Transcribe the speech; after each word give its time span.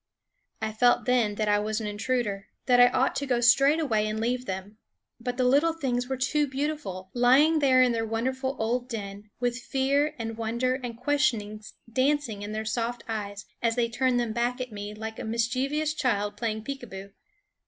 I 0.63 0.71
felt 0.71 1.05
then 1.05 1.35
that 1.35 1.47
I 1.47 1.59
was 1.59 1.79
an 1.79 1.85
intruder; 1.85 2.47
that 2.65 2.79
I 2.79 2.87
ought 2.87 3.15
to 3.17 3.27
go 3.27 3.39
straight 3.39 3.79
away 3.79 4.07
and 4.07 4.19
leave 4.19 4.47
them; 4.47 4.79
but 5.19 5.37
the 5.37 5.43
little 5.43 5.73
things 5.73 6.07
were 6.07 6.17
too 6.17 6.47
beautiful, 6.47 7.11
lying 7.13 7.59
there 7.59 7.83
in 7.83 7.91
their 7.91 8.03
wonderful 8.07 8.55
old 8.57 8.89
den, 8.89 9.29
with 9.39 9.59
fear 9.61 10.15
and 10.17 10.37
wonder 10.37 10.73
and 10.73 10.97
questionings 10.97 11.75
dancing 11.93 12.41
in 12.41 12.51
their 12.51 12.65
soft 12.65 13.03
eyes 13.07 13.45
as 13.61 13.75
they 13.75 13.89
turned 13.89 14.19
them 14.19 14.33
back 14.33 14.59
at 14.59 14.71
me 14.71 14.95
like 14.95 15.19
a 15.19 15.23
mischievous 15.23 15.93
child 15.93 16.35
playing 16.35 16.63
peekaboo. 16.63 17.11